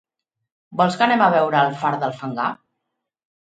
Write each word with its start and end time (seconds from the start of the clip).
Vols 0.79 0.97
que 1.01 1.05
anem 1.07 1.21
a 1.25 1.27
veure 1.35 1.59
el 1.67 1.77
far 1.83 1.93
del 2.05 2.17
Fangar? 2.23 2.49